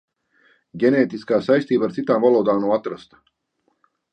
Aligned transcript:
Ģenētiskā 0.83 1.39
saistība 1.49 1.87
ar 1.89 1.95
citām 1.99 2.27
valodām 2.27 2.65
nav 2.65 2.75
atrasta. 2.81 3.21